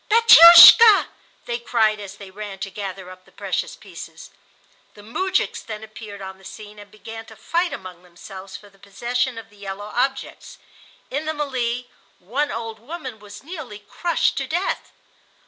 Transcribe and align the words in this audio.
"Batiushka," 0.09 1.09
they 1.45 1.59
cried 1.59 1.99
as 1.99 2.15
they 2.17 2.31
ran 2.31 2.57
to 2.57 2.71
gather 2.71 3.11
up 3.11 3.23
the 3.23 3.31
precious 3.31 3.75
pieces. 3.75 4.31
The 4.95 5.03
moujiks 5.03 5.61
then 5.63 5.83
appeared 5.83 6.23
on 6.23 6.39
the 6.39 6.43
scene 6.43 6.79
and 6.79 6.89
began 6.89 7.27
to 7.27 7.35
fight 7.35 7.71
among 7.71 8.01
themselves 8.01 8.57
for 8.57 8.67
the 8.67 8.79
possession 8.79 9.37
of 9.37 9.51
the 9.51 9.57
yellow 9.57 9.91
objects. 9.93 10.57
In 11.11 11.25
the 11.25 11.33
mêlée 11.33 11.85
one 12.17 12.49
old 12.49 12.79
woman 12.79 13.19
was 13.19 13.43
nearly 13.43 13.77
crushed 13.77 14.37
to 14.37 14.47
death. 14.47 14.91